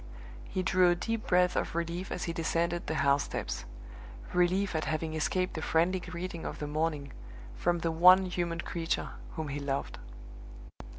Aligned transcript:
He 0.49 0.63
drew 0.63 0.89
a 0.89 0.95
deep 0.95 1.27
breath 1.27 1.55
of 1.55 1.75
relief 1.75 2.11
as 2.11 2.23
he 2.23 2.33
descended 2.33 2.87
the 2.87 2.95
house 3.05 3.25
steps 3.25 3.65
relief 4.33 4.75
at 4.75 4.85
having 4.85 5.13
escaped 5.13 5.53
the 5.53 5.61
friendly 5.61 5.99
greeting 5.99 6.43
of 6.43 6.57
the 6.57 6.65
morning, 6.65 7.13
from 7.55 7.81
the 7.81 7.91
one 7.91 8.25
human 8.25 8.61
creature 8.61 9.11
whom 9.35 9.49
he 9.49 9.59
loved! 9.59 9.99